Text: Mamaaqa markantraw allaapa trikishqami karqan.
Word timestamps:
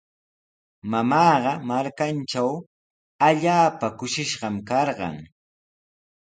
Mamaaqa 0.91 1.53
markantraw 1.69 2.51
allaapa 3.27 3.87
trikishqami 3.97 4.61
karqan. 4.69 5.15